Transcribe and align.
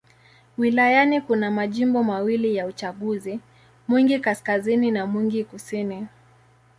Wilayani 0.57 1.21
kuna 1.21 1.51
majimbo 1.51 2.03
mawili 2.03 2.55
ya 2.55 2.65
uchaguzi: 2.67 3.39
Mwingi 3.87 4.19
Kaskazini 4.19 4.91
na 4.91 5.05
Mwingi 5.05 5.43
Kusini. 5.43 6.07